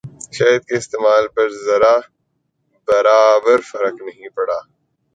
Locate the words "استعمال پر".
0.81-1.47